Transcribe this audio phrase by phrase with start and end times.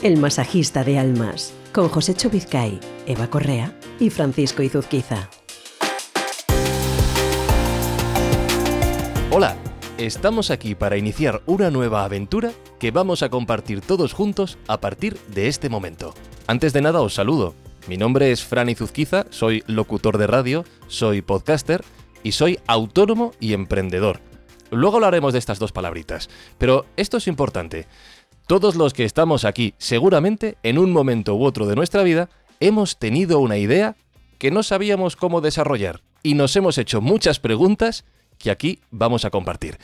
[0.00, 2.78] El masajista de almas, con José Chovizcay,
[3.08, 5.28] Eva Correa y Francisco Izuzquiza.
[9.32, 9.56] Hola,
[9.96, 15.18] estamos aquí para iniciar una nueva aventura que vamos a compartir todos juntos a partir
[15.34, 16.14] de este momento.
[16.46, 17.56] Antes de nada os saludo.
[17.88, 21.82] Mi nombre es Fran Izuzquiza, soy locutor de radio, soy podcaster
[22.22, 24.20] y soy autónomo y emprendedor.
[24.70, 26.28] Luego hablaremos de estas dos palabritas,
[26.58, 27.86] pero esto es importante.
[28.48, 32.30] Todos los que estamos aquí, seguramente, en un momento u otro de nuestra vida,
[32.60, 33.94] hemos tenido una idea
[34.38, 38.06] que no sabíamos cómo desarrollar y nos hemos hecho muchas preguntas
[38.38, 39.76] que aquí vamos a compartir.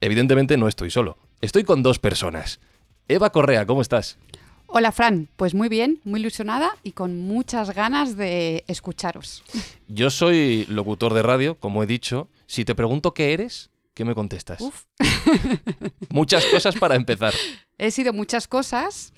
[0.00, 2.60] Evidentemente no estoy solo, estoy con dos personas.
[3.08, 4.18] Eva Correa, ¿cómo estás?
[4.68, 9.42] Hola Fran, pues muy bien, muy ilusionada y con muchas ganas de escucharos.
[9.88, 12.28] Yo soy locutor de radio, como he dicho.
[12.46, 14.60] Si te pregunto qué eres, ¿qué me contestas?
[14.60, 14.84] Uf.
[16.10, 17.32] Muchas cosas para empezar.
[17.78, 19.12] He sido muchas cosas.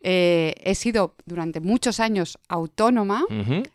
[0.00, 3.24] eh, he sido durante muchos años autónoma.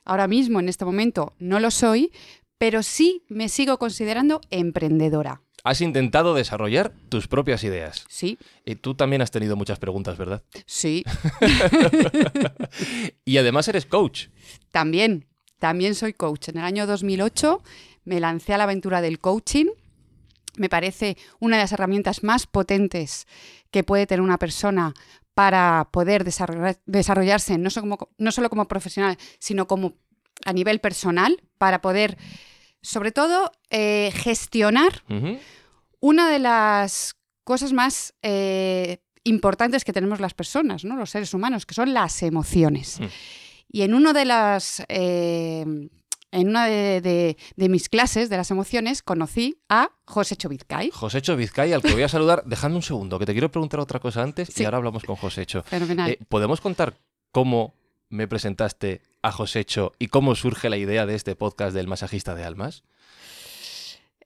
[0.05, 2.11] Ahora mismo, en este momento, no lo soy,
[2.59, 5.41] pero sí me sigo considerando emprendedora.
[5.65, 8.05] Has intentado desarrollar tus propias ideas.
[8.09, 10.43] Sí, Y tú también has tenido muchas preguntas, ¿verdad?
[10.65, 11.03] sí,
[13.25, 14.27] Y además eres coach.
[14.71, 15.25] también.
[15.59, 16.49] También soy coach.
[16.49, 17.61] En el año 2008
[18.03, 19.67] me lancé a la aventura del coaching.
[20.57, 23.27] Me parece una de las herramientas más potentes
[23.71, 24.93] que puede tener una persona
[25.33, 29.93] para poder desarrollar- desarrollarse no solo, como, no solo como profesional, sino como
[30.45, 32.17] a nivel personal, para poder,
[32.81, 35.03] sobre todo, eh, gestionar
[35.99, 40.95] una de las cosas más eh, importantes que tenemos las personas, ¿no?
[40.97, 42.99] los seres humanos, que son las emociones.
[42.99, 43.05] Mm.
[43.69, 45.65] Y en una de las eh,
[46.33, 50.89] en una de, de- de mis clases de las emociones conocí a José Chovizcay.
[50.91, 52.43] Josécho Vizcaya, al que voy a saludar.
[52.47, 55.63] Dejadme un segundo, que te quiero preguntar otra cosa antes y ahora hablamos con Josécho.
[55.63, 56.11] Fenomenal.
[56.11, 56.95] Eh, ¿Podemos contar
[57.31, 57.73] cómo
[58.09, 62.43] me presentaste a Josécho y cómo surge la idea de este podcast del masajista de
[62.43, 62.83] almas?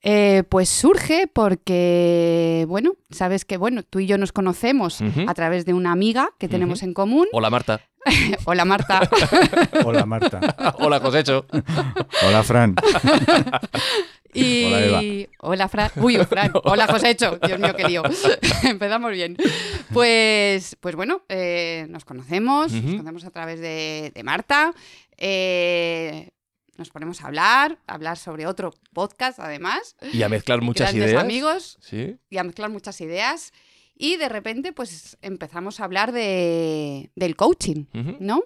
[0.02, 5.64] Eh, pues surge porque, bueno, sabes que bueno, tú y yo nos conocemos a través
[5.66, 7.26] de una amiga que tenemos en común.
[7.32, 7.80] Hola Marta.
[8.44, 9.08] Hola Marta.
[9.84, 10.74] Hola Marta.
[10.78, 11.46] Hola Josécho.
[12.26, 12.74] Hola Fran.
[14.34, 14.64] Y...
[14.66, 15.28] Hola, Eva.
[15.40, 15.90] Hola, Fran.
[15.96, 16.52] Uy, Fran.
[16.64, 17.38] Hola, Josécho.
[17.44, 18.02] Dios mío, qué lío.
[18.62, 19.36] Empezamos bien.
[19.92, 24.72] Pues, pues bueno, eh, nos conocemos, nos conocemos a través de, de Marta.
[25.16, 26.30] eh,
[26.76, 29.96] nos ponemos a hablar, a hablar sobre otro podcast, además.
[30.12, 31.24] Y a mezclar muchas Grandes ideas.
[31.24, 32.16] amigos Sí.
[32.30, 33.52] y a mezclar muchas ideas.
[34.00, 37.86] Y de repente, pues empezamos a hablar de, del coaching.
[38.20, 38.44] ¿no?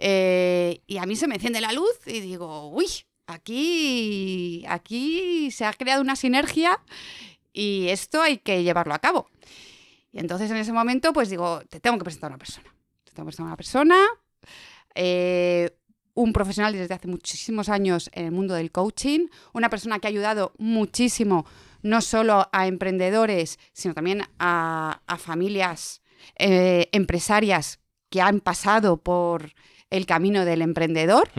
[0.00, 2.86] Eh, y a mí se me enciende la luz y digo, uy,
[3.26, 6.80] aquí, aquí se ha creado una sinergia
[7.52, 9.28] y esto hay que llevarlo a cabo.
[10.10, 12.74] Y entonces en ese momento, pues digo, te tengo que presentar a una persona.
[13.04, 14.06] Te tengo que presentar a una persona,
[14.94, 15.76] eh,
[16.14, 20.10] un profesional desde hace muchísimos años en el mundo del coaching, una persona que ha
[20.10, 21.44] ayudado muchísimo
[21.82, 26.02] no solo a emprendedores, sino también a, a familias
[26.36, 27.80] eh, empresarias
[28.10, 29.52] que han pasado por
[29.90, 31.30] el camino del emprendedor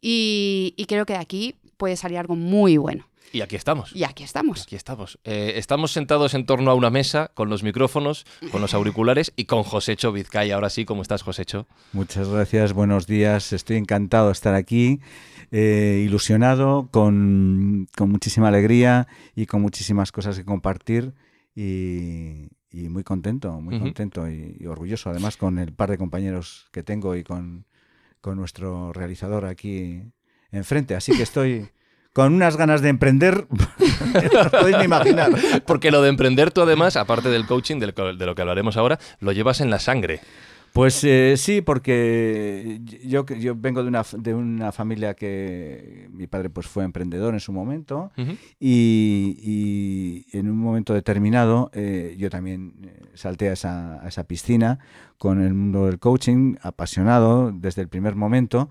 [0.00, 3.08] y, y creo que de aquí puede salir algo muy bueno.
[3.32, 3.96] Y aquí estamos.
[3.96, 4.62] Y aquí estamos.
[4.62, 5.18] Aquí estamos.
[5.24, 9.46] Eh, estamos sentados en torno a una mesa con los micrófonos, con los auriculares y
[9.46, 10.54] con Josécho Vizcaya.
[10.54, 11.66] Ahora sí, ¿cómo estás, Josécho?
[11.94, 13.54] Muchas gracias, buenos días.
[13.54, 15.00] Estoy encantado de estar aquí,
[15.50, 21.14] eh, ilusionado, con, con muchísima alegría y con muchísimas cosas que compartir
[21.54, 26.68] y, y muy contento, muy contento y, y orgulloso además con el par de compañeros
[26.70, 27.66] que tengo y con,
[28.20, 30.02] con nuestro realizador aquí
[30.50, 30.94] enfrente.
[30.94, 31.70] Así que estoy
[32.12, 33.46] con unas ganas de emprender,
[34.34, 35.32] no podéis ni imaginar.
[35.66, 37.86] Porque lo de emprender tú además, aparte del coaching, de
[38.26, 40.20] lo que, hablaremos ahora, lo llevas en la sangre.
[40.72, 46.48] Pues eh, sí, porque yo, yo vengo de una, de una familia que mi padre
[46.48, 48.10] pues fue emprendedor en su momento
[48.58, 49.36] y,
[50.32, 54.78] y en un momento determinado eh, yo también eh, salté a esa, a esa piscina
[55.18, 58.70] con el mundo del coaching, apasionado desde el primer momento,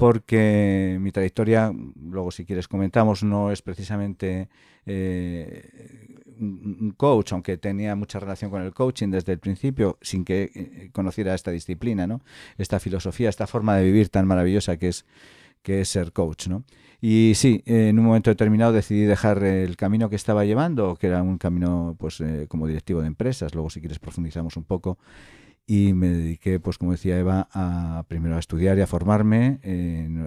[0.00, 1.70] porque mi trayectoria,
[2.02, 4.48] luego si quieres comentamos, no es precisamente
[4.86, 10.50] eh, un coach, aunque tenía mucha relación con el coaching desde el principio, sin que
[10.54, 12.22] eh, conociera esta disciplina, ¿no?
[12.56, 15.04] esta filosofía, esta forma de vivir tan maravillosa que es,
[15.62, 16.48] que es ser coach.
[16.48, 16.64] ¿no?
[17.02, 21.08] Y sí, eh, en un momento determinado decidí dejar el camino que estaba llevando, que
[21.08, 24.96] era un camino pues como directivo de empresas, luego si quieres profundizamos un poco,
[25.66, 30.18] y me dediqué, pues como decía Eva, a primero a estudiar y a formarme en-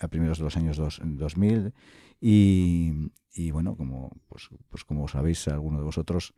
[0.00, 1.72] a primeros de los años dos, 2000
[2.20, 2.92] y,
[3.34, 6.34] y bueno, como pues, pues como sabéis alguno de vosotros,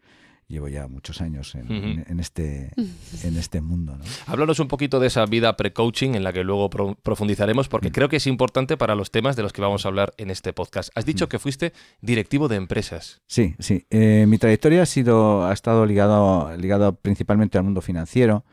[0.48, 1.74] llevo ya muchos años en, Ujú.
[1.74, 2.72] en- en este,
[3.22, 3.98] en este mundo.
[3.98, 4.04] ¿no?
[4.26, 8.08] Háblanos un poquito de esa vida pre-coaching en la que luego pro- profundizaremos, porque creo
[8.08, 10.88] que es importante para los temas de los que vamos a hablar en este podcast.
[10.94, 13.20] Has dicho que fuiste directivo de empresas.
[13.26, 13.86] Sí, sí.
[13.90, 18.44] Eh, mi trayectoria ha sido, ha estado ligado, ligado principalmente al mundo financiero,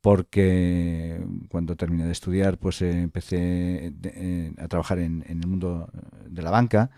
[0.00, 3.36] porque cuando terminé de estudiar, pues eh, empecé
[3.92, 5.90] de- eh, a trabajar en, en el mundo
[6.28, 6.90] de la banca.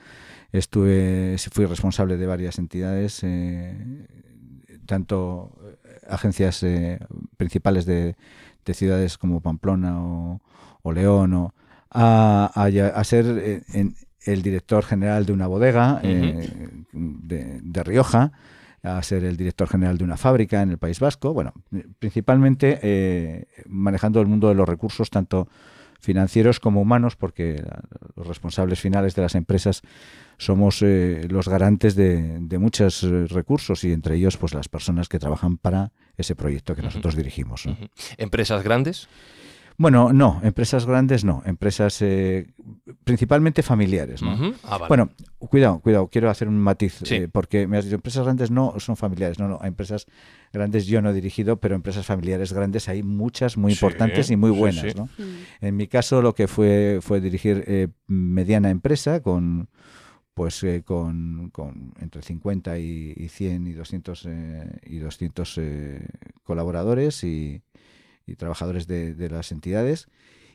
[0.52, 3.74] Estuve, fui responsable de varias entidades, eh,
[4.92, 6.98] tanto eh, agencias eh,
[7.36, 8.14] principales de,
[8.66, 10.40] de ciudades como Pamplona o,
[10.82, 11.54] o León, o,
[11.90, 13.94] a, a ya- a ser eh, en-
[14.24, 16.00] el director general de una bodega
[16.92, 18.30] de, de Rioja,
[18.84, 21.32] a ser el director general de una fábrica en el País Vasco.
[21.34, 21.52] Bueno,
[21.98, 25.48] principalmente manejando el mundo de los recursos, tanto
[26.02, 27.64] financieros como humanos, porque
[28.16, 29.82] los responsables finales de las empresas
[30.36, 35.08] somos eh, los garantes de, de muchos eh, recursos y entre ellos pues las personas
[35.08, 37.64] que trabajan para ese proyecto que nosotros dirigimos.
[38.18, 39.08] Empresas grandes.
[39.78, 42.46] Bueno, no, empresas grandes no, empresas eh,
[43.04, 44.22] principalmente familiares.
[44.22, 44.54] ¿no?
[44.64, 44.88] Ah, vale.
[44.88, 47.14] Bueno, cuidado, cuidado, quiero hacer un matiz, Sí.
[47.16, 50.06] eh, porque me has dicho, empresas grandes no son familiares, no, no, a empresas
[50.52, 54.36] grandes yo no he dirigido, pero empresas familiares grandes hay muchas muy Sí, importantes y
[54.36, 54.96] muy buenas, sí.
[54.96, 55.08] ¿no?
[55.60, 59.68] En mi caso lo que fue fue dirigir eh, mediana empresa con
[60.34, 66.06] pues eh, con, con entre 50 y, y 100 y 200 eh, y 200 eh,
[66.42, 67.60] colaboradores y,
[68.32, 70.08] y trabajadores de, de las entidades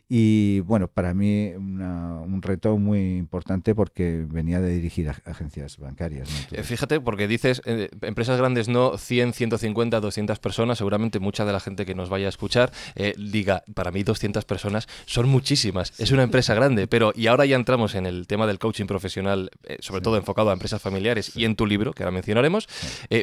[0.10, 5.78] y bueno para mí una- un reto muy importante porque venía de dirigir ag- agencias
[5.78, 6.36] bancarias ¿no?
[6.36, 11.44] Eh, Entonces, Fíjate, porque dices, eh, empresas grandes no 100, 150, 200 personas, seguramente mucha
[11.46, 15.28] de la gente que nos vaya a escuchar eh, diga, para mí 200 personas son
[15.28, 18.86] muchísimas, es una empresa grande, pero y ahora ya entramos en el tema del coaching
[18.86, 20.04] profesional, eh, sobre Sí.
[20.04, 22.68] todo enfocado a empresas familiares y en tu libro, que ahora mencionaremos,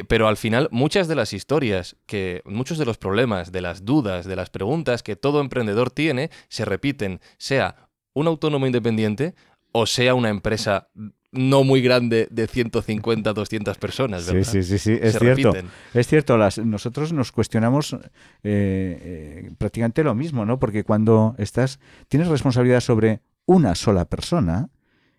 [0.07, 4.25] pero al final muchas de las historias, que muchos de los problemas, de las dudas,
[4.25, 9.35] de las preguntas que todo emprendedor tiene, se repiten, sea un autónomo independiente
[9.71, 10.87] o sea una empresa
[11.31, 14.51] no muy grande de 150, 200 personas, sí, ¿verdad?
[14.51, 15.51] sí, sí, sí, es Se cierto.
[15.51, 15.69] repiten.
[15.93, 17.99] Es cierto, las, nosotros nos cuestionamos eh,
[18.43, 20.59] eh, prácticamente lo mismo, ¿no?
[20.59, 24.69] Porque cuando estás, tienes responsabilidad sobre una sola persona,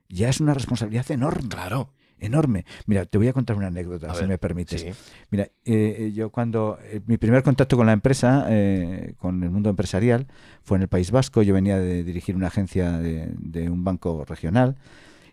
[0.09, 1.49] ya es una responsabilidad enorme.
[1.49, 1.93] Claro.
[2.19, 2.65] Enorme.
[2.87, 4.81] Mira, te voy a contar una anécdota, A si ver, me permites.
[4.81, 4.89] Sí.
[5.31, 9.51] Mira, eh, eh, yo cuando eh, mi primer contacto con la empresa, eh, con el
[9.51, 10.27] mundo empresarial,
[10.63, 11.43] fue en el País Vasco.
[11.43, 14.77] Yo venía de dirigir una agencia de, de un banco regional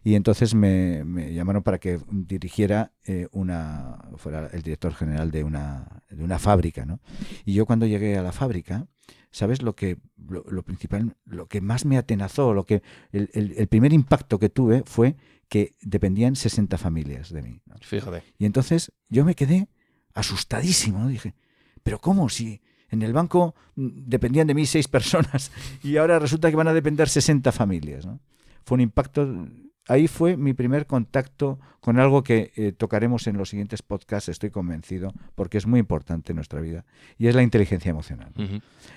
[0.03, 5.45] y entonces me, me llamaron para que dirigiera eh, una, fuera el director general de
[5.45, 7.00] una, de una fábrica, ¿no?
[7.45, 8.86] Y yo cuando llegué a la fábrica,
[9.31, 9.97] ¿sabes lo que
[10.27, 12.81] lo, lo principal, lo que más me atenazó, lo que
[13.13, 15.15] el, el- el primer impacto que tuve fue
[15.53, 17.61] que dependían 60 familias de mí.
[17.67, 17.75] ¿no?
[17.79, 18.23] Fíjate.
[18.39, 19.67] Y entonces yo me quedé
[20.15, 21.07] asustadísimo, ¿no?
[21.07, 21.35] Dije,
[21.83, 22.27] pero ¿cómo?
[22.27, 22.59] Si
[22.89, 25.51] en el banco mm, dependían de mí seis personas
[25.83, 28.19] y ahora resulta que van a depender 60 familias, ¿no?
[28.65, 29.47] Fue un impacto...
[29.88, 34.50] Ahí fue mi primer contacto con algo que eh, tocaremos en los siguientes podcasts, estoy
[34.50, 36.83] convencido, porque es muy importante en nuestra vida,
[37.19, 38.33] y es la inteligencia emocional.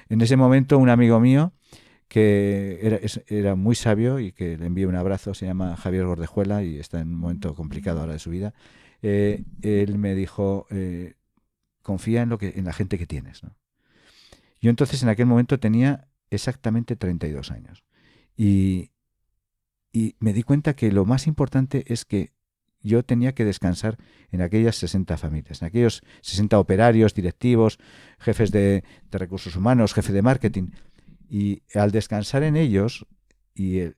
[0.08, 1.52] En ese momento, un amigo mío
[2.08, 6.62] que era, era muy sabio y que le envío un abrazo, se llama Javier Gordejuela
[6.62, 8.54] y está en un momento complicado ahora de su vida,
[9.02, 11.14] eh, él me dijo, eh,
[11.82, 13.42] confía en, lo que, en la gente que tienes.
[14.60, 17.84] Yo entonces en aquel momento tenía exactamente 32 años
[18.36, 18.90] y,
[19.92, 22.32] y me di cuenta que lo más importante es que
[22.82, 23.98] yo tenía que descansar
[24.30, 27.78] en aquellas 60 familias, en aquellos 60 operarios, directivos,
[28.18, 30.68] jefes de, de recursos humanos, jefe de marketing.
[31.28, 33.06] Y al descansar en ellos
[33.54, 33.94] y eh,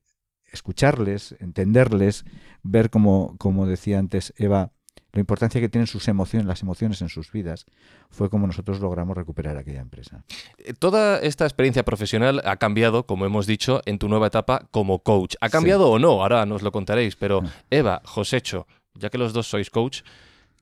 [0.52, 2.24] escucharles, entenderles,
[2.62, 4.72] ver como, como decía antes Eva,
[5.12, 7.64] la importancia que tienen sus emociones, las emociones en sus vidas,
[8.10, 10.24] fue como nosotros logramos recuperar aquella empresa.
[10.58, 15.02] Eh, Toda esta experiencia profesional ha cambiado, como hemos dicho, en tu nueva etapa como
[15.02, 15.34] coach.
[15.40, 15.52] ¿Ha Sí.
[15.52, 16.22] cambiado o no?
[16.22, 17.50] Ahora nos lo contaréis, pero Ah.
[17.70, 20.02] Eva, Josecho, ya que los dos sois coach,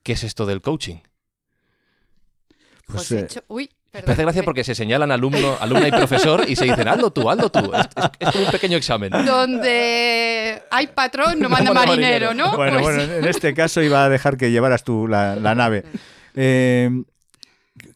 [0.05, 0.97] ¿qué es esto del coaching?
[2.87, 4.07] Pues, José eh, Cho- Uy, perdón.
[4.09, 7.29] Me hace gracia porque se señalan alumno, alumna y profesor y se dicen, hazlo tú,
[7.31, 7.73] hazlo tú.
[7.75, 9.11] Es, es- es como un pequeño examen.
[9.11, 12.35] Donde hay patrón, no manda No manda marinero, marinero.
[12.35, 12.57] ¿no?
[12.57, 15.85] Bueno, Pues- bueno, en este caso iba a dejar que llevaras tú la, la nave.
[16.39, 16.91] Eh,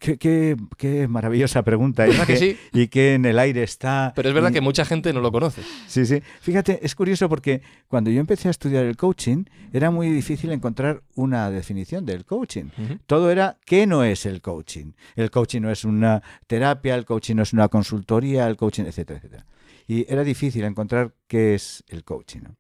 [0.00, 2.04] qué, qué- qué maravillosa pregunta.
[2.06, 2.58] ¿Verdad y que qué- sí?
[2.72, 4.12] Y que en el aire está.
[4.16, 5.62] Pero es verdad y- que mucha gente no lo conoce.
[5.86, 6.20] Sí, sí.
[6.40, 11.02] Fíjate, es curioso porque cuando yo empecé a estudiar el coaching, era muy difícil encontrar
[11.14, 12.64] una definición del coaching.
[13.06, 14.92] Todo era qué no es el coaching.
[15.14, 19.18] El coaching no es una terapia, el coaching no es una consultoría, el coaching, etcétera,
[19.18, 19.46] etcétera.
[19.86, 22.40] Y era difícil encontrar qué es el coaching.
[22.42, 22.56] ¿no?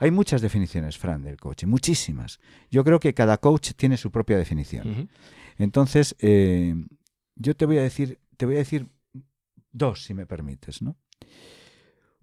[0.00, 2.40] Hay muchas definiciones, Fran, del coaching, muchísimas.
[2.70, 5.08] Yo creo que cada coach tiene su propia definición.
[5.58, 6.74] Entonces, eh,
[7.36, 8.88] yo te voy a decir, te voy a decir
[9.72, 10.96] dos, si me permites, ¿no?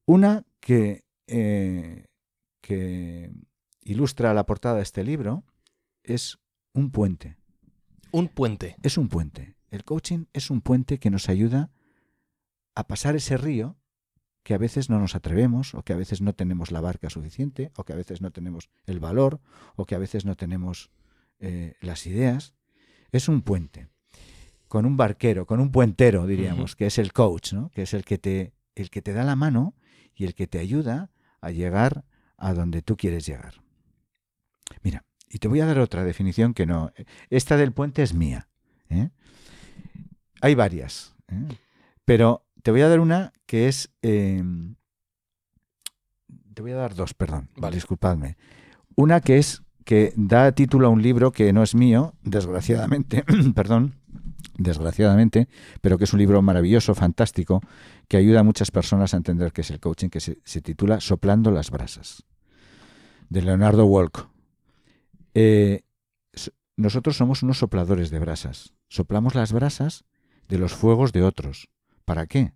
[0.05, 2.07] Una que, eh,
[2.61, 3.31] que
[3.81, 5.43] ilustra la portada de este libro
[6.03, 6.39] es
[6.73, 7.37] un puente.
[8.11, 8.75] Un puente.
[8.83, 9.55] Es un puente.
[9.69, 11.71] El coaching es un puente que nos ayuda
[12.75, 13.77] a pasar ese río
[14.43, 17.71] que a veces no nos atrevemos, o que a veces no tenemos la barca suficiente,
[17.75, 19.39] o que a veces no tenemos el valor,
[19.75, 20.89] o que a veces no tenemos
[21.39, 22.53] eh, las ideas.
[23.11, 23.87] Es un puente,
[24.67, 27.69] con un barquero, con un puentero, diríamos, que es el coach, ¿no?
[27.71, 29.75] que es el que, te, el que te da la mano
[30.15, 32.05] y el que te ayuda a llegar
[32.37, 33.61] a donde tú quieres llegar.
[34.81, 36.91] Mira, y te voy a dar otra definición que no.
[37.29, 38.47] Esta del puente es mía.
[38.89, 39.09] ¿eh?
[40.41, 41.57] Hay varias, ¿eh?
[42.05, 43.91] pero te voy a dar una que es.
[44.01, 44.43] eh,
[46.53, 47.49] te voy a dar dos, perdón.
[47.55, 47.75] Vale.
[47.75, 48.37] Disculpadme.
[48.95, 53.23] Una que es que da título a un libro que no es mío, desgraciadamente,
[53.55, 53.95] perdón,
[54.57, 55.47] desgraciadamente,
[55.81, 57.61] pero que es un libro maravilloso, fantástico,
[58.07, 61.51] que ayuda a muchas personas a entender qué es el coaching, que se, titula Soplando
[61.51, 62.23] las brasas,
[63.29, 64.29] de Leonardo Walk.
[65.33, 65.83] Eh,
[66.75, 68.73] nosotros somos unos sopladores de brasas.
[68.89, 70.05] Soplamos las brasas
[70.47, 71.69] de los fuegos de otros.
[72.05, 72.53] ¿Para qué?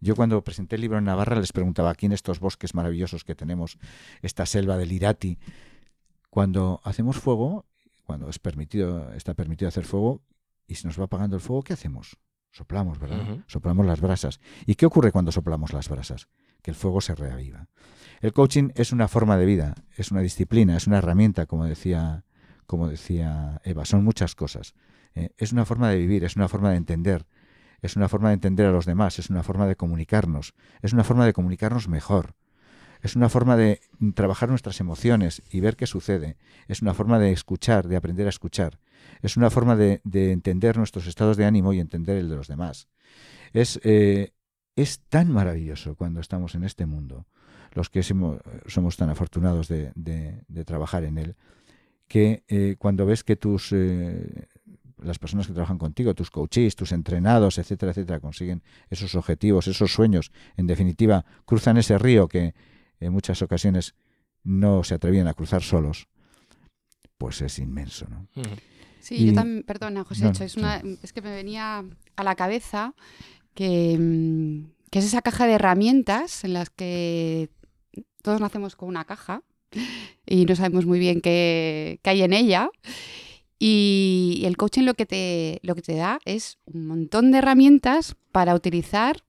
[0.00, 3.34] Yo cuando presenté el libro en Navarra les preguntaba aquí en estos bosques maravillosos que
[3.34, 3.78] tenemos,
[4.22, 5.38] esta selva del Irati,
[6.34, 7.64] cuando hacemos fuego,
[8.02, 10.20] cuando es permitido, está permitido hacer fuego
[10.66, 12.16] y se nos va apagando el fuego, ¿qué hacemos?
[12.50, 13.38] Soplamos, ¿verdad?
[13.46, 14.40] Soplamos las brasas.
[14.66, 16.26] ¿Y qué ocurre cuando soplamos las brasas?
[16.60, 17.68] Que el fuego se reaviva.
[18.20, 22.24] El coaching es una forma de vida, es una disciplina, es una herramienta, como decía,
[22.66, 24.74] como decía Eva, son muchas cosas.
[25.14, 27.26] Eh, es una forma de vivir, es una forma de entender,
[27.80, 31.04] es una forma de entender a los demás, es una forma de comunicarnos, es una
[31.04, 32.34] forma de comunicarnos mejor,
[33.04, 33.80] es una forma de
[34.14, 38.30] trabajar nuestras emociones y ver qué sucede, es una forma de escuchar, de aprender a
[38.30, 38.80] escuchar,
[39.20, 42.48] es una forma de, de entender nuestros estados de ánimo y entender el de los
[42.48, 42.88] demás.
[43.52, 44.32] Es, eh,
[44.74, 47.26] es tan maravilloso cuando estamos en este mundo,
[47.74, 51.36] los que somos, tan afortunados de, de- de trabajar en él,
[52.08, 54.48] que eh, cuando ves que tus eh,
[55.02, 59.92] las personas que trabajan contigo, tus coaches, tus entrenados, etcétera, etcétera, consiguen esos objetivos, esos
[59.92, 62.54] sueños, en definitiva, cruzan ese río que
[63.04, 63.94] en muchas ocasiones
[64.42, 66.08] no se atrevían a cruzar solos,
[67.18, 68.26] pues es inmenso, ¿no?
[69.00, 70.58] Sí, Y- yo también, perdona, José, No, es, sí.
[70.58, 71.84] una, es que me venía
[72.16, 72.94] a la cabeza
[73.54, 77.50] que, mm, que es esa caja de herramientas en las que
[78.22, 79.42] todos nacemos con una caja
[80.26, 82.70] y no sabemos muy bien qué, qué hay en ella.
[83.58, 88.16] Y el coaching lo que, te, lo que te da es un montón de herramientas
[88.32, 89.24] para utilizar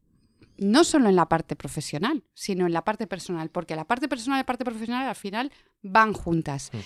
[0.57, 4.37] no solo en la parte profesional, sino en la parte personal, porque la parte personal
[4.37, 6.71] y la parte profesional al final van juntas.
[6.73, 6.77] Mm.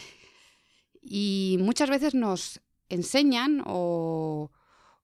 [1.01, 4.51] Y muchas veces nos enseñan o,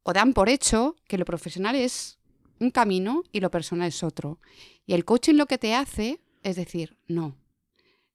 [0.04, 2.20] o dan por hecho que lo profesional es
[2.60, 4.40] un camino y lo personal es otro.
[4.86, 7.36] Y el coaching lo que te hace es decir, no,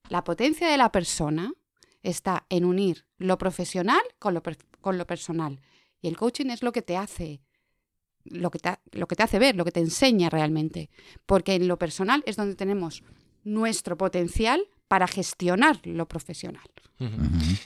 [0.09, 1.53] la potencia de la persona
[2.03, 4.43] está en unir lo profesional con lo,
[4.81, 5.61] con lo personal.
[6.01, 7.43] Y el coaching es lo que te hace
[8.31, 10.91] lo que te, lo que te hace ver, lo que te enseña realmente.
[11.27, 13.03] Porque en lo personal es donde tenemos
[13.45, 16.65] nuestro potencial para gestionar lo profesional.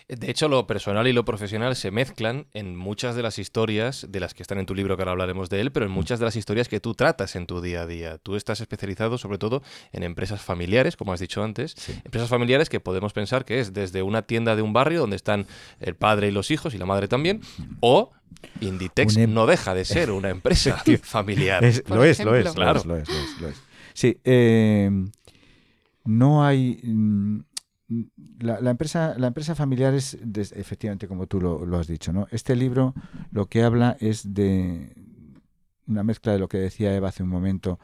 [0.07, 4.21] De hecho, lo personal y lo profesional se mezclan en muchas de las historias de
[4.21, 6.25] las que están en tu libro, que ahora hablaremos de él, pero en muchas de
[6.25, 8.19] las historias que tú tratas en tu día a día.
[8.19, 11.93] Tú estás especializado sobre todo en empresas familiares, como has dicho antes, Sí.
[12.05, 15.47] empresas familiares que podemos pensar que es desde una tienda de un barrio donde están
[15.81, 17.41] el padre y los hijos y la madre también,
[17.81, 18.13] o
[18.61, 21.65] Inditex em- no deja de ser una empresa familiar.
[21.65, 22.81] Es- lo, es, lo es, Claro.
[22.81, 23.63] es, lo es, lo es, lo es.
[23.95, 24.91] Sí, eh,
[26.05, 26.81] no hay...
[26.83, 27.41] mm,
[28.41, 30.17] La, la empresa, la empresa familiar es,
[30.55, 32.27] efectivamente, como tú lo, lo has dicho, ¿no?
[32.31, 32.95] Este libro
[33.31, 34.93] lo que habla es de
[35.87, 37.79] una mezcla de lo que decía Eva hace un momento,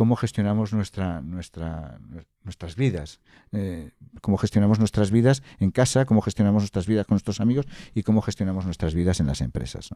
[0.00, 2.00] cómo gestionamos nuestra, nuestra,
[2.42, 3.20] nuestras vidas,
[3.52, 3.90] eh,
[4.22, 8.22] cómo gestionamos nuestras vidas en casa, cómo gestionamos nuestras vidas con nuestros amigos y cómo
[8.22, 9.90] gestionamos nuestras vidas en las empresas.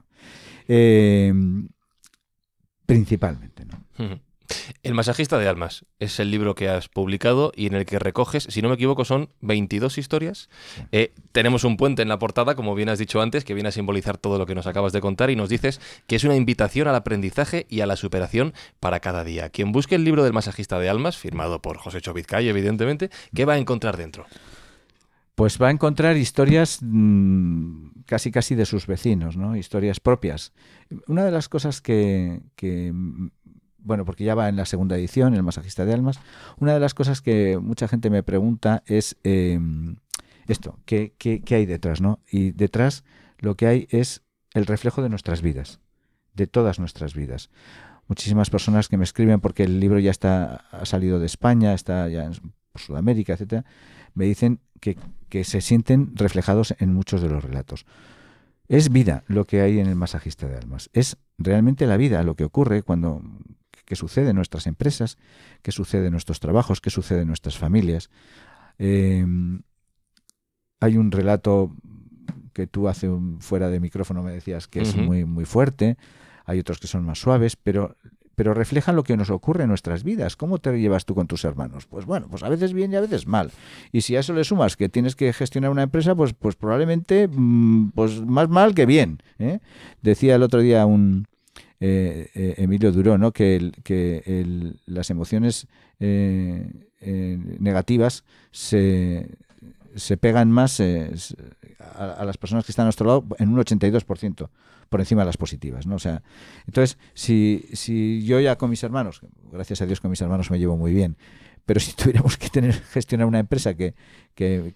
[0.68, 1.32] Eh,
[2.84, 4.20] principalmente, ¿no?
[4.82, 8.46] El masajista de almas es el libro que has publicado y en el que recoges,
[8.50, 10.48] si no me equivoco, son 22 historias.
[10.92, 13.72] Eh, tenemos un puente en la portada, como bien has dicho antes, que viene a
[13.72, 16.88] simbolizar todo lo que nos acabas de contar y nos dices que es una invitación
[16.88, 19.48] al aprendizaje y a la superación para cada día.
[19.50, 23.54] Quien busque el libro del masajista de almas, firmado por José Chovizcay, evidentemente, ¿qué va
[23.54, 24.26] a encontrar dentro?
[25.34, 29.56] Pues va a encontrar historias mm, casi casi de sus vecinos, ¿no?
[29.56, 30.52] Historias propias.
[31.08, 32.92] Una de las cosas que, que,
[33.84, 36.18] bueno, porque ya va en la segunda edición, El masajista de almas,
[36.58, 39.60] una de las cosas que mucha gente me pregunta es eh,
[40.48, 42.20] esto, ¿qué, qué, qué hay detrás, no?
[42.30, 43.04] Y detrás
[43.38, 44.22] lo que hay es
[44.54, 45.80] el reflejo de nuestras vidas,
[46.34, 47.50] de todas nuestras vidas.
[48.08, 52.08] Muchísimas personas que me escriben porque el libro ya está ha salido de España, está
[52.08, 52.34] ya en
[52.74, 53.64] Sudamérica, etcétera,
[54.14, 54.98] me dicen que,
[55.28, 57.86] que se sienten reflejados en muchos de los relatos.
[58.68, 60.90] Es vida lo que hay en el masajista de almas.
[60.92, 63.22] Es realmente la vida lo que ocurre cuando
[63.84, 65.18] que sucede en nuestras empresas,
[65.62, 68.10] que sucede en nuestros trabajos, que sucede en nuestras familias.
[68.78, 69.24] Eh,
[70.80, 71.74] hay un relato
[72.52, 75.96] que tú hace un, fuera de micrófono me decías que es muy muy fuerte.
[76.46, 77.96] Hay otros que son más suaves, pero
[78.34, 80.36] pero reflejan lo que nos ocurre en nuestras vidas.
[80.36, 81.86] ¿Cómo te llevas tú con tus hermanos?
[81.86, 83.52] Pues bueno, pues a veces bien y a veces mal.
[83.92, 87.28] Y si a eso le sumas que tienes que gestionar una empresa, pues, pues probablemente
[87.28, 89.18] mm, pues más mal que bien.
[89.38, 89.60] ¿eh?
[90.02, 91.26] Decía el otro día un
[91.86, 93.32] eh, Emilio Duró, ¿no?
[93.32, 93.72] que,
[94.86, 95.66] las emociones
[96.00, 99.28] eh, eh, negativas se,
[99.94, 101.12] se pegan más eh,
[101.78, 104.48] a, las personas que están a nuestro lado en un 82%
[104.88, 105.96] por encima de las positivas, ¿no?
[105.96, 106.22] O sea,
[106.66, 109.20] entonces, si, si yo ya con mis hermanos,
[109.52, 111.16] gracias a Dios con mis hermanos me llevo muy bien,
[111.66, 113.94] pero si tuviéramos que tener gestionar una empresa que,
[114.34, 114.72] que-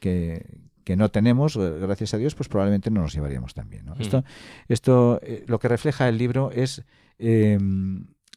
[0.89, 3.85] que no tenemos, eh, gracias a Dios, pues probablemente no nos llevaríamos tan bien.
[3.85, 3.95] ¿no?
[3.95, 4.01] Mm.
[4.01, 4.25] Esto,
[4.69, 6.83] esto eh, lo que refleja el libro es
[7.19, 7.59] eh,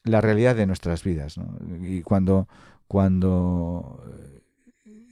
[0.03, 1.58] la realidad de nuestras vidas, ¿no?
[1.81, 2.50] Y cuando,
[2.89, 4.41] cuando eh,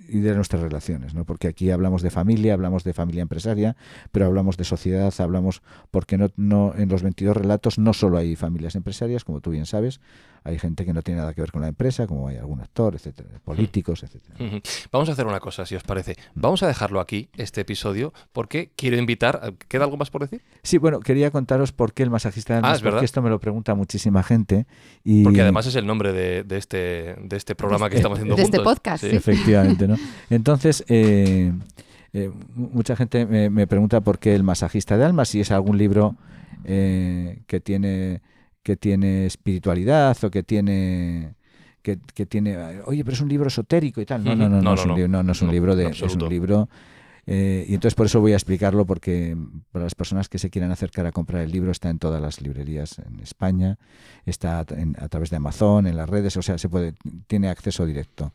[0.10, 1.24] y de nuestras relaciones, ¿no?
[1.24, 3.77] Porque aquí hablamos de familia, hablamos de familia empresaria,
[4.12, 8.36] pero hablamos de sociedad, hablamos porque no, no en los 22 relatos no solo hay
[8.36, 10.01] familias empresarias, como tú bien sabes,
[10.43, 12.96] hay gente que no tiene nada que ver con la empresa, como hay algún actor,
[12.96, 14.62] etcétera, políticos, etcétera.
[14.91, 16.15] Vamos a hacer una cosa, si os parece.
[16.36, 19.53] Vamos a dejarlo aquí, este episodio, porque quiero invitar.
[19.67, 20.41] ¿Queda algo más por decir?
[20.63, 22.98] Sí, bueno, quería contaros por qué el masajista de almas, Ah, es verdad.
[22.98, 24.65] porque esto me lo pregunta muchísima gente
[25.03, 26.77] y Porque además es el nombre de, de este,
[27.22, 29.15] de este programa que estamos haciendo de este podcast, sí.
[29.15, 29.96] Efectivamente, ¿no?
[30.29, 31.51] Entonces, eh,
[32.13, 35.51] eh, mu- mucha gente me, me pregunta por qué el masajista de almas, si es
[35.51, 36.15] algún libro
[36.65, 38.22] eh, que tiene
[38.69, 41.33] que tiene espiritualidad o que tiene
[41.81, 44.61] que, que tiene oye pero es un libro esotérico y tal no no no, no,
[44.61, 44.96] No, es, no, un, no.
[44.96, 46.70] libro, no, no es un No, libro en de es un libro
[47.25, 49.35] eh, y entonces por eso voy a explicarlo porque
[49.72, 52.41] para las personas que se quieran acercar a comprar el libro está en todas las
[52.41, 53.77] librerías en España
[54.25, 56.94] está en- a través de Amazon en las redes o sea se puede
[57.27, 58.33] tiene acceso directo.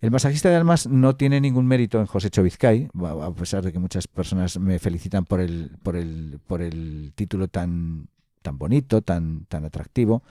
[0.00, 2.88] El masajista de almas no tiene ningún mérito en José Chovizcay,
[3.22, 7.48] a pesar de que muchas personas me felicitan por el, por el, por el título
[7.48, 8.08] tan,
[8.44, 10.22] tan bonito, tan, tan atractivo.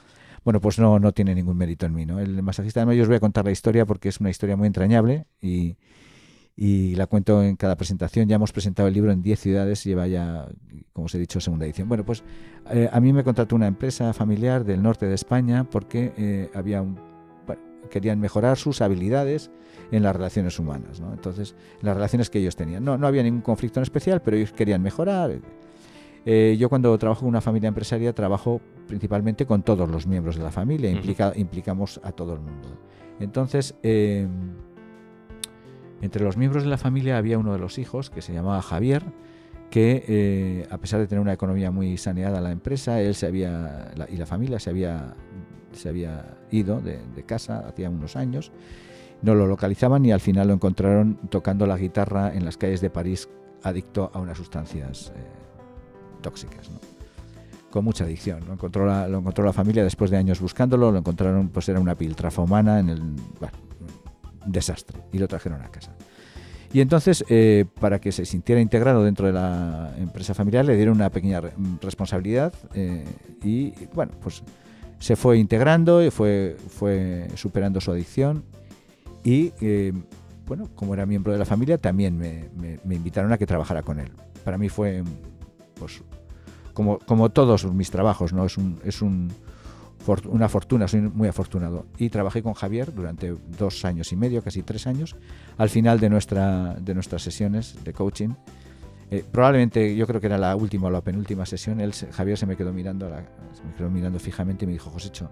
[0.45, 2.05] Bueno, pues no, no tiene ningún mérito en mí.
[2.05, 2.19] ¿no?
[2.19, 4.55] El masajista de almas, yo os voy a contar la historia porque es una historia
[4.55, 5.77] muy entrañable y,
[6.55, 8.27] y la cuento en cada presentación.
[8.27, 10.47] Ya hemos presentado el libro en 10 ciudades, lleva ya,
[10.93, 11.89] como os he dicho, segunda edición.
[11.89, 12.23] Bueno, pues
[12.71, 16.83] eh, a mí me contrató una empresa familiar del norte de España porque eh, había
[16.83, 16.99] un,
[17.89, 19.49] querían mejorar sus habilidades
[19.91, 20.99] en las relaciones humanas.
[20.99, 21.13] ¿no?
[21.13, 22.83] Entonces, las relaciones que ellos tenían.
[22.83, 25.31] No, no había ningún conflicto en especial, pero ellos querían mejorar.
[26.25, 30.43] Eh, yo cuando trabajo con una familia empresaria trabajo principalmente con todos los miembros de
[30.43, 32.69] la familia, implica- implicamos a todo el mundo.
[33.19, 34.27] Entonces, eh,
[36.01, 39.03] entre los miembros de la familia había uno de los hijos que se llamaba Javier,
[39.69, 43.91] que eh, a pesar de tener una economía muy saneada la empresa, él se había
[43.95, 45.15] la- y la familia se había
[45.71, 48.51] se había ido de, de casa hacía unos años,
[49.23, 52.91] no lo localizaban y al final lo encontraron tocando la guitarra en las calles de
[52.91, 53.27] París,
[53.63, 55.19] adicto a unas sustancias eh,
[56.23, 56.71] tóxicas,
[57.69, 58.39] con mucha adicción.
[58.47, 61.79] Lo encontró, la, lo encontró la familia después de años buscándolo, lo encontraron, pues era
[61.79, 63.01] una piltrafa humana en el
[64.45, 65.91] desastre y lo trajeron a casa.
[66.73, 70.95] Y entonces, eh, para que se sintiera integrado dentro de la empresa familiar, le dieron
[70.95, 73.05] una pequeña re- responsabilidad eh,
[73.43, 74.41] y, bueno, pues
[74.97, 78.43] se fue integrando y fue, fue superando su adicción
[79.23, 79.93] y, eh,
[80.47, 83.83] bueno, como era miembro de la familia, también me, me- me invitaron a que trabajara
[83.83, 84.11] con él.
[84.43, 85.03] Para mí fue,
[85.85, 86.01] pues,
[86.73, 88.45] como, como todos mis trabajos, ¿no?
[88.45, 89.31] Es, un, es un,
[90.25, 91.85] una fortuna, soy muy afortunado.
[91.97, 95.15] Y trabajé con Javier durante dos años y medio, casi tres años,
[95.57, 98.29] al final de, nuestra, de nuestras sesiones de coaching.
[99.11, 102.45] eh, probablemente yo creo que era la última o la penúltima sesión, él, Javier se
[102.47, 105.29] me quedó mirando, la- se me quedó mirando fijamente y me dijo, Josécho,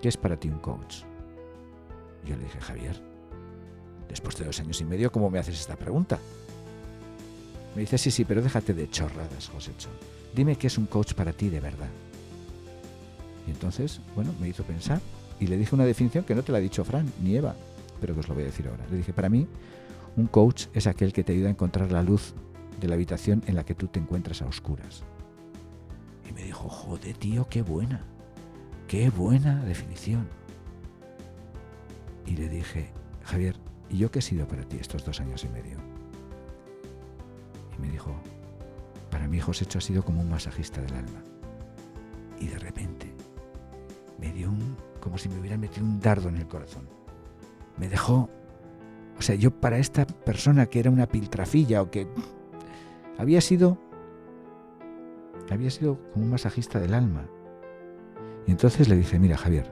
[0.00, 1.02] ¿qué es para ti un coach?
[2.24, 3.02] Yo le dije, Javier,
[4.08, 6.18] después de dos años y medio, ¿cómo me haces esta pregunta?
[7.74, 9.88] Me dice, sí, sí, pero déjate de chorradas, Josécho.
[10.34, 11.88] Dime qué es un coach para ti de verdad.
[13.46, 15.00] Y entonces, bueno, me hizo pensar
[15.40, 17.56] y le dije una definición que no te la ha dicho Fran ni Eva,
[18.00, 18.84] pero que os lo voy a decir ahora.
[18.90, 19.46] Le dije, para mí,
[20.16, 22.34] un coach es aquel que te ayuda a encontrar la luz
[22.80, 25.02] de la habitación en la que tú te encuentras a oscuras.
[26.28, 28.04] Y me dijo, joder, tío, qué buena.
[28.86, 30.28] Qué buena definición.
[32.26, 32.90] Y le dije,
[33.24, 33.56] Javier,
[33.90, 35.91] ¿y yo qué he sido para ti estos dos años y medio?
[37.82, 38.14] Me dijo,
[39.10, 41.22] para mí Josécho ha sido como un masajista del alma.
[42.40, 43.12] Y de repente
[44.18, 46.88] me dio un, como si me hubieran metido un dardo en el corazón.
[47.76, 48.30] Me dejó,
[49.18, 52.06] o sea, yo para esta persona que era una piltrafilla o que
[53.18, 53.78] había sido,
[55.50, 57.26] había sido como un masajista del alma.
[58.46, 59.70] Y entonces le dije, mira Javier,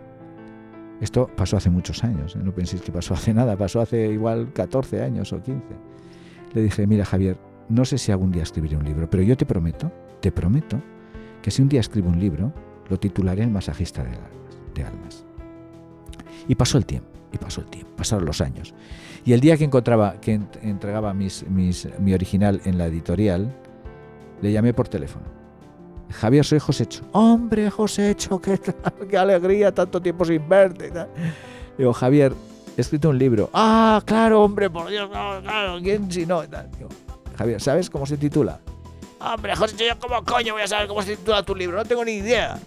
[1.00, 2.40] esto pasó hace muchos años, ¿eh?
[2.42, 5.64] no penséis que pasó hace nada, pasó hace igual 14 años o 15.
[6.54, 7.38] Le dije, mira Javier,
[7.70, 10.80] no sé si algún día escribiré un libro, pero yo te prometo, te prometo,
[11.40, 12.52] que si un día escribo un libro,
[12.88, 14.30] lo titularé El masajista de almas.
[14.74, 15.24] De almas.
[16.48, 18.74] Y pasó el tiempo, y pasó el tiempo, pasaron los años.
[19.24, 23.54] Y el día que encontraba, que entregaba mis, mi original en la editorial,
[24.42, 25.26] le llamé por teléfono.
[26.10, 27.04] Javier, soy Josécho.
[27.12, 28.58] Hombre, Josécho, qué,
[29.16, 30.92] alegría, tanto tiempo sin verte.
[31.78, 32.32] Digo, Javier,
[32.76, 33.48] he escrito un libro.
[33.52, 36.42] Ah, claro, hombre, por Dios, claro ¿quién si no?
[36.42, 36.88] Digo,
[37.40, 38.60] Javier, ¿sabes cómo se titula?
[39.18, 42.04] Hombre, José, yo como coño voy a saber cómo se titula tu libro, no tengo
[42.04, 42.58] ni idea.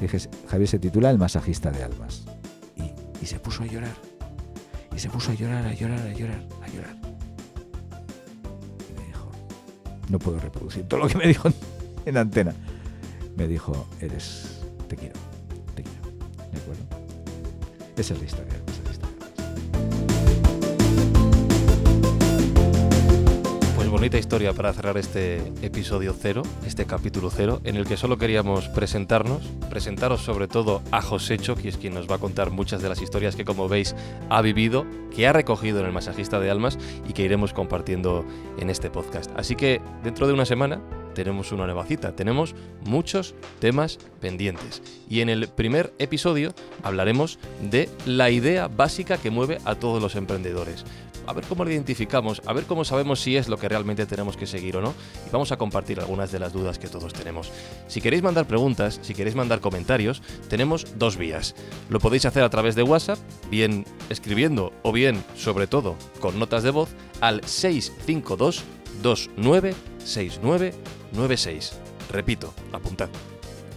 [0.00, 0.16] Dije,
[0.48, 2.24] Javier se titula El masajista de almas.
[2.74, 2.90] Y,
[3.22, 3.92] y se puso a llorar.
[4.94, 6.96] Y se puso a llorar, a llorar, a llorar, a llorar.
[8.88, 9.30] Y me dijo,
[10.08, 11.50] no puedo reproducir todo lo que me dijo
[12.06, 12.54] en antena.
[13.36, 15.20] Me dijo, eres, te quiero,
[15.74, 16.00] te quiero.
[16.50, 16.82] ¿De acuerdo?
[17.94, 18.55] Esa es la historia.
[23.96, 28.68] Bonita historia para cerrar este episodio cero, este capítulo cero, en el que solo queríamos
[28.68, 32.90] presentarnos, presentaros sobre todo a Josécho, que es quien nos va a contar muchas de
[32.90, 33.96] las historias que como veis
[34.28, 36.78] ha vivido, que ha recogido en el Masajista de Almas
[37.08, 38.26] y que iremos compartiendo
[38.58, 39.30] en este podcast.
[39.34, 40.82] Así que dentro de una semana
[41.14, 42.54] tenemos una nueva cita, tenemos
[42.84, 44.82] muchos temas pendientes.
[45.08, 50.14] Y en el primer episodio hablaremos de la idea básica que mueve a todos los
[50.16, 50.84] emprendedores
[51.26, 54.36] a ver cómo lo identificamos, a ver cómo sabemos si es lo que realmente tenemos
[54.36, 54.94] que seguir o no.
[55.26, 57.50] Y vamos a compartir algunas de las dudas que todos tenemos.
[57.88, 61.54] Si queréis mandar preguntas, si queréis mandar comentarios, tenemos dos vías.
[61.88, 63.18] Lo podéis hacer a través de WhatsApp,
[63.50, 68.64] bien escribiendo o bien, sobre todo, con notas de voz al 652
[69.02, 71.72] 296996.
[72.10, 73.08] Repito, apuntad.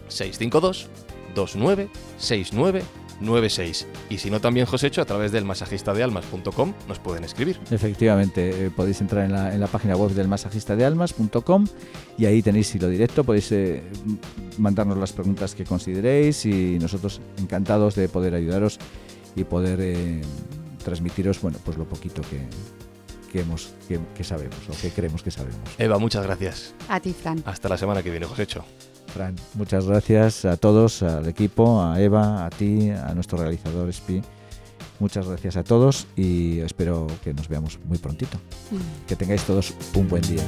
[0.07, 0.87] 652
[1.35, 2.98] 296996.
[3.21, 3.87] 96.
[4.09, 7.59] Y si no, también Josécho, a través del masajistadealmas.com nos pueden escribir.
[7.71, 11.65] Efectivamente, eh, podéis entrar en la, en la, página web del masajistadealmas.com
[12.17, 13.83] y ahí tenéis hilo directo, podéis eh,
[14.57, 18.79] mandarnos las preguntas que consideréis y nosotros encantados de poder ayudaros
[19.35, 20.21] y poder eh,
[20.83, 22.41] transmitiros, bueno, pues lo poquito que,
[23.31, 25.59] que, hemos, que, que, sabemos o que creemos que sabemos.
[25.77, 26.73] Eva, muchas gracias.
[26.87, 27.41] A ti, Fran.
[27.45, 28.65] Hasta la semana que viene, Josécho.
[29.13, 34.21] Fran, muchas gracias a todos, al equipo, a Eva, a ti, a nuestro realizador SPI.
[34.99, 38.37] Muchas gracias a todos y espero que nos veamos muy prontito.
[39.07, 40.43] Que tengáis todos un buen día.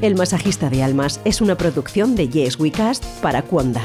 [0.00, 3.82] El masajista de almas es una producción de Yes We Cast para Cuonda.